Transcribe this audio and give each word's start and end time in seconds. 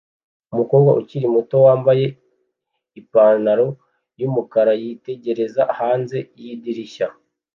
Umukobwa 0.53 0.91
ukiri 0.99 1.27
muto 1.35 1.55
wambaye 1.65 2.05
ipantaro 2.99 3.67
yumukara 4.19 4.73
yitegereza 4.81 5.61
hanze 5.79 6.17
yidirishya 6.41 7.07